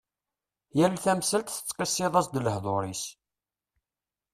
[0.77, 3.03] Yal tamsalt tettqisiḍ-as-d lehdur-is.